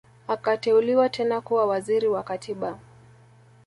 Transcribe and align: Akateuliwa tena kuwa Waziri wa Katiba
Akateuliwa 0.27 1.09
tena 1.09 1.41
kuwa 1.41 1.65
Waziri 1.65 2.07
wa 2.07 2.23
Katiba 2.23 2.79